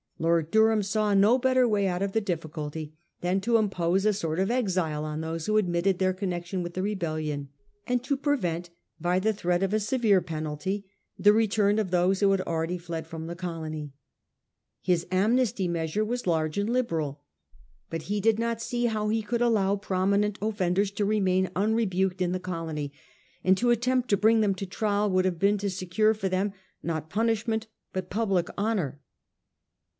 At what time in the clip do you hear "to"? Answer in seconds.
3.41-3.57, 8.03-8.17, 20.91-21.05, 23.57-23.71, 24.09-24.17, 24.55-24.65, 25.59-25.69